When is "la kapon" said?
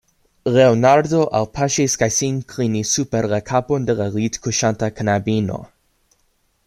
3.35-3.87